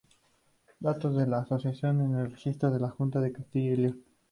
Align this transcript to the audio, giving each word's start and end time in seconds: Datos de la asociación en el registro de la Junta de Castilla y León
Datos 0.79 1.15
de 1.15 1.27
la 1.27 1.41
asociación 1.41 2.01
en 2.01 2.15
el 2.15 2.31
registro 2.31 2.71
de 2.71 2.79
la 2.79 2.89
Junta 2.89 3.19
de 3.19 3.31
Castilla 3.33 3.73
y 3.73 3.75
León 3.75 4.03